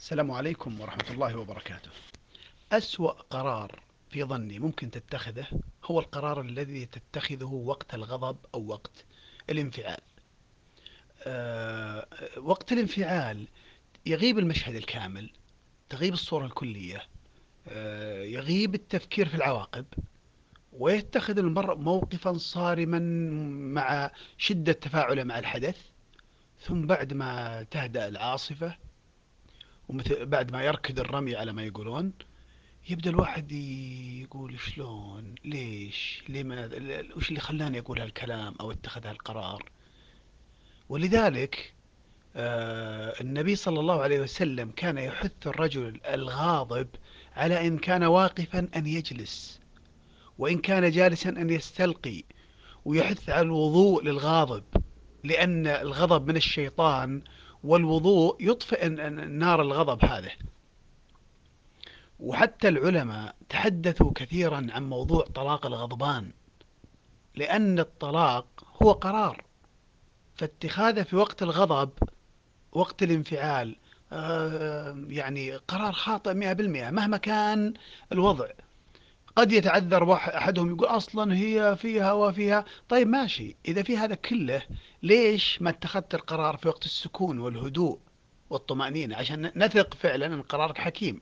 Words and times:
السلام 0.00 0.30
عليكم 0.30 0.80
ورحمة 0.80 1.10
الله 1.10 1.36
وبركاته. 1.36 1.90
أسوأ 2.72 3.10
قرار 3.10 3.80
في 4.10 4.24
ظني 4.24 4.58
ممكن 4.58 4.90
تتخذه 4.90 5.46
هو 5.84 6.00
القرار 6.00 6.40
الذي 6.40 6.86
تتخذه 6.86 7.52
وقت 7.52 7.94
الغضب 7.94 8.36
أو 8.54 8.66
وقت 8.66 9.04
الانفعال. 9.50 10.00
أه 11.22 12.06
وقت 12.36 12.72
الانفعال 12.72 13.48
يغيب 14.06 14.38
المشهد 14.38 14.74
الكامل، 14.74 15.30
تغيب 15.88 16.12
الصورة 16.12 16.46
الكلية، 16.46 17.02
أه 17.68 18.22
يغيب 18.22 18.74
التفكير 18.74 19.28
في 19.28 19.34
العواقب، 19.34 19.86
ويتخذ 20.72 21.38
المرء 21.38 21.76
موقفا 21.76 22.32
صارما 22.32 22.98
مع 23.74 24.10
شدة 24.38 24.72
تفاعله 24.72 25.24
مع 25.24 25.38
الحدث، 25.38 25.76
ثم 26.60 26.86
بعد 26.86 27.12
ما 27.12 27.62
تهدأ 27.62 28.08
العاصفة 28.08 28.89
ومثل 29.90 30.26
بعد 30.26 30.52
ما 30.52 30.62
يركض 30.62 30.98
الرمي 31.00 31.36
على 31.36 31.52
ما 31.52 31.62
يقولون 31.62 32.12
يبدأ 32.88 33.10
الواحد 33.10 33.52
يقول 34.22 34.60
شلون؟ 34.60 35.34
ليش؟ 35.44 36.22
لماذا 36.28 37.02
وش 37.16 37.28
اللي 37.28 37.40
خلاني 37.40 37.78
أقول 37.78 38.00
هالكلام 38.00 38.54
أو 38.60 38.70
اتخذ 38.72 39.06
هالقرار؟ 39.06 39.70
ولذلك 40.88 41.72
آه 42.36 43.20
النبي 43.20 43.56
صلى 43.56 43.80
الله 43.80 44.02
عليه 44.02 44.20
وسلم 44.20 44.70
كان 44.70 44.98
يحث 44.98 45.46
الرجل 45.46 46.00
الغاضب 46.04 46.88
على 47.36 47.66
إن 47.66 47.78
كان 47.78 48.04
واقفا 48.04 48.68
أن 48.76 48.86
يجلس 48.86 49.60
وإن 50.38 50.58
كان 50.58 50.90
جالسا 50.90 51.28
أن 51.28 51.50
يستلقي 51.50 52.22
ويحث 52.84 53.30
على 53.30 53.42
الوضوء 53.42 54.04
للغاضب 54.04 54.64
لأن 55.24 55.66
الغضب 55.66 56.28
من 56.28 56.36
الشيطان 56.36 57.22
والوضوء 57.64 58.36
يطفئ 58.40 58.88
نار 58.88 59.62
الغضب 59.62 60.04
هذا 60.04 60.30
وحتى 62.20 62.68
العلماء 62.68 63.34
تحدثوا 63.48 64.12
كثيرا 64.14 64.66
عن 64.70 64.88
موضوع 64.88 65.24
طلاق 65.34 65.66
الغضبان 65.66 66.30
لأن 67.34 67.78
الطلاق 67.78 68.46
هو 68.82 68.92
قرار. 68.92 69.44
فاتخاذه 70.36 71.02
في 71.02 71.16
وقت 71.16 71.42
الغضب 71.42 71.90
وقت 72.72 73.02
الانفعال 73.02 73.76
آه، 74.12 75.04
يعني 75.08 75.56
قرار 75.56 75.92
خاطئ 75.92 76.34
مئة 76.34 76.52
بالمئة 76.52 76.90
مهما 76.90 77.16
كان 77.16 77.74
الوضع. 78.12 78.48
قد 79.36 79.52
يتعذر 79.52 80.12
أحدهم 80.12 80.68
يقول 80.70 80.88
أصلا 80.88 81.36
هي 81.36 81.76
فيها 81.76 82.12
وفيها. 82.12 82.64
طيب 82.88 83.08
ماشي 83.08 83.56
إذا 83.68 83.82
في 83.82 83.96
هذا 83.96 84.14
كله 84.14 84.62
ليش 85.02 85.62
ما 85.62 85.70
اتخذت 85.70 86.14
القرار 86.14 86.56
في 86.56 86.68
وقت 86.68 86.84
السكون 86.84 87.38
والهدوء 87.38 87.98
والطمأنينة؟ 88.50 89.16
عشان 89.16 89.52
نثق 89.56 89.94
فعلا 89.94 90.26
أن 90.26 90.42
قرارك 90.42 90.78
حكيم. 90.78 91.20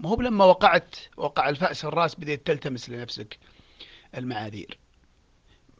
ما 0.00 0.08
هو 0.08 0.20
لما 0.20 0.44
وقعت 0.44 0.96
وقع 1.16 1.48
الفأس 1.48 1.84
الراس 1.84 2.14
بديت 2.14 2.46
تلتمس 2.46 2.90
لنفسك 2.90 3.38
المعاذير. 4.16 4.78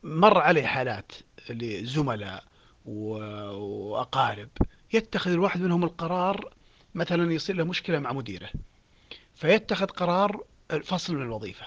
مر 0.02 0.38
علي 0.38 0.66
حالات 0.66 1.12
لزملاء 1.50 2.44
وأقارب. 2.84 4.48
يتخذ 4.92 5.30
الواحد 5.30 5.60
منهم 5.60 5.84
القرار 5.84 6.54
مثلا 6.94 7.32
يصير 7.32 7.56
له 7.56 7.64
مشكلة 7.64 7.98
مع 7.98 8.12
مديره. 8.12 8.50
فيتخذ 9.34 9.86
قرار 9.86 10.44
الفصل 10.72 11.14
من 11.14 11.22
الوظيفة. 11.22 11.66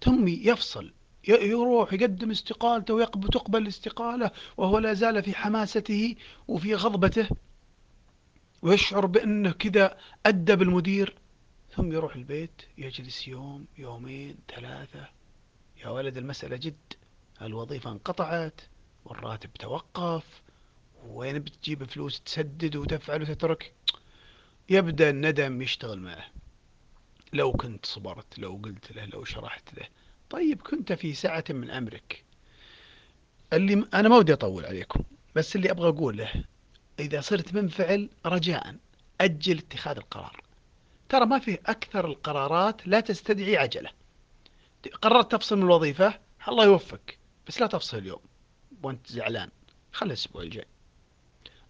ثم 0.00 0.28
يفصل 0.28 0.92
يروح 1.28 1.92
يقدم 1.92 2.30
استقالته 2.30 2.94
وتقبل 2.94 3.62
الاستقالة 3.62 4.30
وهو 4.56 4.78
لا 4.78 4.94
زال 4.94 5.22
في 5.22 5.34
حماسته 5.34 6.16
وفي 6.48 6.74
غضبته 6.74 7.28
ويشعر 8.62 9.06
بأنه 9.06 9.52
كذا 9.52 9.98
أدب 10.26 10.62
المدير 10.62 11.14
ثم 11.76 11.92
يروح 11.92 12.16
البيت 12.16 12.62
يجلس 12.78 13.28
يوم 13.28 13.66
يومين 13.78 14.36
ثلاثة. 14.54 15.08
يا 15.84 15.88
ولد 15.88 16.16
المسألة 16.16 16.56
جد. 16.56 16.92
الوظيفة 17.42 17.90
انقطعت 17.90 18.60
والراتب 19.04 19.52
توقف. 19.52 20.42
وين 21.06 21.38
بتجيب 21.38 21.84
فلوس 21.84 22.20
تسدد 22.20 22.76
وتفعل 22.76 23.22
وتترك؟ 23.22 23.72
يبدأ 24.70 25.10
الندم 25.10 25.62
يشتغل 25.62 26.00
معه. 26.00 26.24
لو 27.32 27.52
كنت 27.52 27.86
صبرت 27.86 28.38
لو 28.38 28.60
قلت 28.64 28.92
له 28.92 29.04
لو 29.04 29.24
شرحت 29.24 29.74
له. 29.74 29.88
طيب 30.30 30.62
كنت 30.62 30.92
في 30.92 31.14
سعة 31.14 31.44
من 31.50 31.70
أمرك. 31.70 32.24
اللي 33.52 33.86
أنا 33.94 34.08
ما 34.08 34.16
ودي 34.16 34.32
أطول 34.32 34.66
عليكم 34.66 35.04
بس 35.34 35.56
اللي 35.56 35.70
أبغى 35.70 35.88
أقوله 35.88 36.44
إذا 36.98 37.20
صرت 37.20 37.54
منفعل 37.54 38.08
رجاء 38.26 38.76
أجل 39.20 39.58
اتخاذ 39.58 39.96
القرار. 39.96 40.42
ترى 41.08 41.26
ما 41.26 41.38
في 41.38 41.58
أكثر 41.66 42.06
القرارات 42.06 42.86
لا 42.86 43.00
تستدعي 43.00 43.56
عجلة. 43.56 43.90
قررت 45.02 45.32
تفصل 45.32 45.56
من 45.56 45.62
الوظيفة 45.62 46.20
الله 46.48 46.64
يوفقك 46.64 47.18
بس 47.46 47.60
لا 47.60 47.66
تفصل 47.66 47.98
اليوم 47.98 48.20
وأنت 48.82 49.06
زعلان. 49.06 49.50
خلي 49.92 50.06
الأسبوع 50.06 50.42
الجاي. 50.42 50.66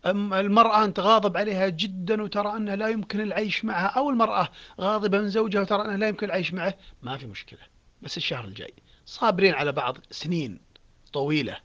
المرأة 0.07 0.85
أنت 0.85 1.01
غاضب 1.01 1.37
عليها 1.37 1.69
جدا 1.69 2.23
وترى 2.23 2.57
أنه 2.57 2.75
لا 2.75 2.89
يمكن 2.89 3.21
العيش 3.21 3.65
معها 3.65 3.87
أو 3.87 4.11
المرأة 4.11 4.49
غاضبة 4.81 5.19
من 5.19 5.29
زوجها 5.29 5.61
وترى 5.61 5.85
أنه 5.85 5.97
لا 5.97 6.09
يمكن 6.09 6.27
العيش 6.27 6.55
معه 6.55 6.75
ما 7.03 7.17
في 7.17 7.27
مشكلة. 7.27 7.61
بس 8.03 8.17
الشهر 8.17 8.45
الجاي 8.45 8.75
صابرين 9.07 9.55
على 9.55 9.73
بعض 9.73 9.99
سنين 10.11 10.61
طويلة 11.13 11.57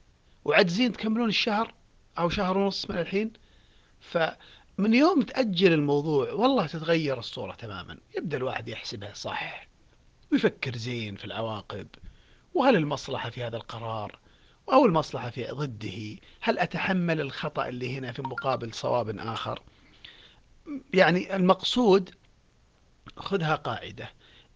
وعجزين 0.45 0.91
تكملون 0.91 1.29
الشهر 1.29 1.73
أو 2.19 2.29
شهر 2.29 2.57
ونص 2.57 2.89
من 2.89 2.97
الحين. 2.97 3.33
فمن 3.99 4.93
يوم 4.93 5.21
تأجل 5.21 5.73
الموضوع 5.73 6.31
والله 6.31 6.67
تتغير 6.67 7.19
الصورة 7.19 7.53
تماما 7.53 7.97
يبدأ 8.17 8.37
الواحد 8.37 8.67
يحسبها 8.67 9.13
صح 9.13 9.67
ويفكر 10.31 10.75
زين 10.77 11.15
في 11.15 11.25
العواقب 11.25 11.87
وهل 12.53 12.75
المصلحة 12.75 13.29
في 13.29 13.43
هذا 13.43 13.57
القرار 13.57 14.19
أو 14.73 14.85
المصلحة 14.85 15.29
في 15.29 15.47
ضده. 15.51 16.19
هل 16.41 16.59
أتحمل 16.59 17.21
الخطأ 17.21 17.67
اللي 17.67 17.97
هنا 17.97 18.11
في 18.11 18.21
مقابل 18.21 18.73
صواب 18.73 19.17
آخر؟ 19.19 19.61
يعني 20.93 21.35
المقصود 21.35 22.15
خذها 23.17 23.55
قاعدة. 23.55 24.09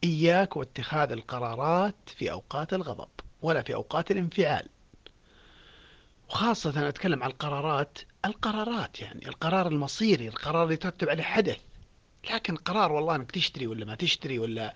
إياك 0.03 0.57
واتخاذ 0.57 1.11
القرارات 1.11 1.95
في 2.05 2.31
أوقات 2.31 2.73
الغضب 2.73 3.09
ولا 3.41 3.61
في 3.61 3.73
أوقات 3.73 4.11
الانفعال. 4.11 4.67
وخاصة 6.29 6.89
أتكلم 6.89 7.23
عن 7.23 7.29
القرارات 7.29 7.97
القرارات 8.25 8.99
يعني 8.99 9.27
القرار 9.27 9.67
المصيري 9.67 10.27
القرار 10.27 10.63
اللي 10.63 10.73
يترتب 10.73 11.09
عليه 11.09 11.23
حدث. 11.23 11.57
لكن 12.29 12.55
قرار 12.55 12.91
والله 12.91 13.15
إنك 13.15 13.31
تشتري 13.31 13.67
ولا 13.67 13.85
ما 13.85 13.95
تشتري 13.95 14.39
ولا 14.39 14.73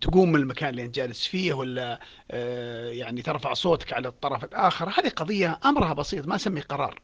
تقوم 0.00 0.32
من 0.32 0.40
المكان 0.40 0.68
اللي 0.68 0.84
أنت 0.84 0.94
جالس 0.94 1.26
فيه 1.26 1.54
ولا 1.54 2.00
آه 2.30 2.90
يعني 2.90 3.22
ترفع 3.22 3.54
صوتك 3.54 3.92
على 3.92 4.08
الطرف 4.08 4.44
الآخر 4.44 4.88
هذه 4.88 5.08
قضية 5.08 5.60
أمرها 5.64 5.92
بسيط 5.92 6.26
ما 6.26 6.36
أسمي 6.36 6.60
قرار 6.60 7.00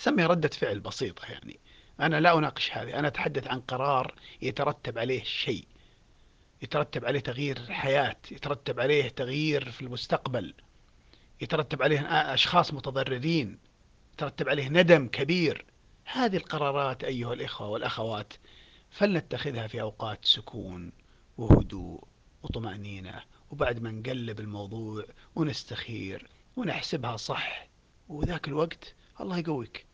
اسميها 0.00 0.26
ردة 0.26 0.48
فعل 0.48 0.80
بسيطة 0.80 1.26
يعني. 1.26 1.60
أنا 2.00 2.20
لا 2.20 2.38
أناقش 2.38 2.70
هذه 2.72 2.98
أنا 2.98 3.08
أتحدث 3.08 3.46
عن 3.46 3.60
قرار 3.60 4.14
يترتب 4.42 4.98
عليه 4.98 5.22
شيء 5.22 5.64
يترتب 6.62 7.04
عليه 7.04 7.20
تغيير 7.20 7.56
الحياة 7.56 8.16
يترتب 8.30 8.80
عليه 8.80 9.08
تغيير 9.08 9.70
في 9.70 9.82
المستقبل 9.82 10.54
يترتب 11.40 11.82
عليه 11.82 12.00
أشخاص 12.34 12.74
متضررين 12.74 13.58
يترتب 14.14 14.48
عليه 14.48 14.68
ندم 14.68 15.08
كبير. 15.08 15.64
هذه 16.12 16.36
القرارات 16.36 17.04
أيها 17.04 17.32
الإخوة 17.32 17.68
والأخوات 17.68 18.32
فلنتخذها 18.90 19.66
في 19.66 19.80
أوقات 19.80 20.24
سكون 20.24 20.92
وهدوء 21.38 22.04
وطمأنينة 22.42 23.22
وبعد 23.50 23.82
ما 23.82 23.90
نقلب 23.90 24.40
الموضوع 24.40 25.04
ونستخير 25.34 26.28
ونحسبها 26.56 27.16
صح 27.16 27.68
وذاك 28.08 28.48
الوقت 28.48 28.94
الله 29.20 29.38
يقويك. 29.38 29.86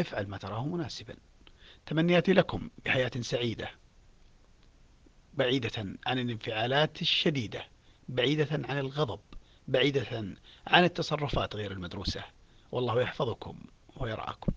افعل 0.00 0.26
ما 0.26 0.38
تراه 0.38 0.66
مناسبا. 0.66 1.16
تمنياتي 1.86 2.32
لكم 2.32 2.70
بحياة 2.84 3.10
سعيدة. 3.20 3.70
بعيدة 5.34 5.96
عن 6.06 6.18
الانفعالات 6.18 7.02
الشديدة. 7.02 7.64
بعيدة 8.08 8.48
عن 8.50 8.78
الغضب. 8.78 9.20
بعيدة 9.68 10.36
عن 10.66 10.84
التصرفات 10.84 11.56
غير 11.56 11.72
المدروسة. 11.72 12.24
والله 12.72 13.00
يحفظكم 13.00 13.58
ويرعاكم. 13.96 14.52